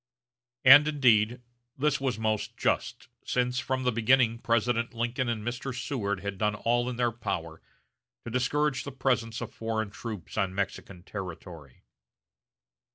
[0.65, 1.41] And, indeed,
[1.77, 5.79] this was most just, since from the beginning President Lincoln and Mr.
[5.79, 7.61] Seward had done all in their power
[8.25, 11.83] to discourage the presence of foreign troops on Mexican territory.